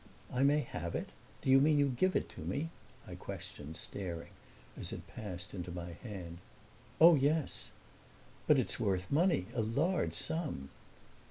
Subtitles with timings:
[0.33, 1.09] "I may have it
[1.43, 2.71] do you mean you give it to me?"
[3.07, 4.31] I questioned, staring,
[4.75, 6.39] as it passed into my hand.
[6.99, 7.69] "Oh, yes."
[8.47, 10.69] "But it's worth money a large sum."